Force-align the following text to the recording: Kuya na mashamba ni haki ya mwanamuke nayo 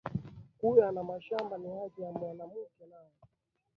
Kuya 0.57 0.87
na 0.95 1.03
mashamba 1.03 1.53
ni 1.57 1.69
haki 1.75 2.01
ya 2.01 2.11
mwanamuke 2.11 2.83
nayo 2.89 3.11